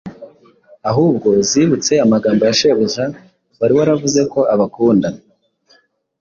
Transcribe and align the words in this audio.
ahubwo 0.89 1.29
zibutse 1.49 1.93
amagambo 2.05 2.41
ya 2.47 2.55
Shebuja 2.59 3.05
wari 3.59 3.73
waravuze 3.77 4.21
ko 4.33 4.39
abakunda 4.53 5.09